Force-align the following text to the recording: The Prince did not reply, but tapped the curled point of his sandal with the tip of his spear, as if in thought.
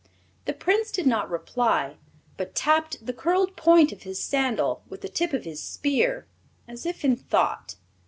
The 0.45 0.53
Prince 0.53 0.89
did 0.89 1.05
not 1.05 1.29
reply, 1.29 1.97
but 2.35 2.55
tapped 2.55 3.05
the 3.05 3.13
curled 3.13 3.55
point 3.55 3.91
of 3.91 4.01
his 4.01 4.19
sandal 4.19 4.81
with 4.89 5.01
the 5.01 5.07
tip 5.09 5.31
of 5.31 5.45
his 5.45 5.61
spear, 5.61 6.25
as 6.67 6.87
if 6.87 7.05
in 7.05 7.15
thought. 7.15 7.75